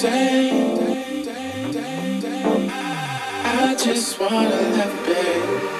[0.00, 0.52] say,
[3.44, 5.77] I just wanna love you, babe.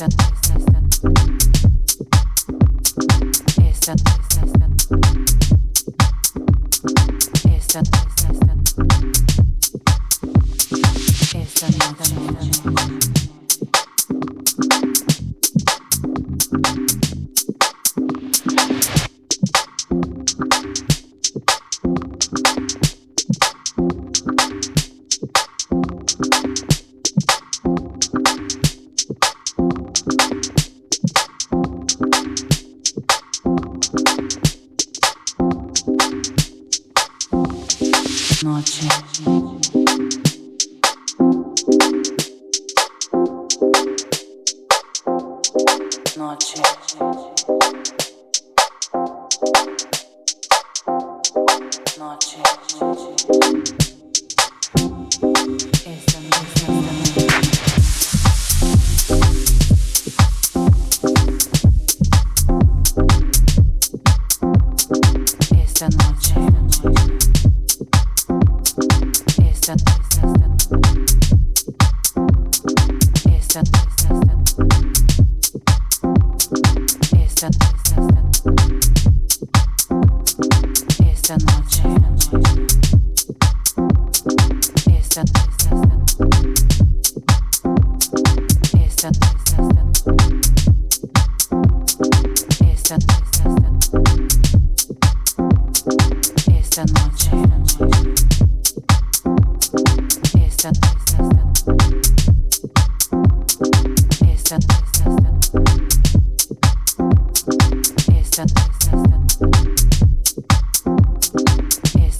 [0.00, 0.39] Session.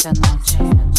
[0.00, 0.89] Esta noche.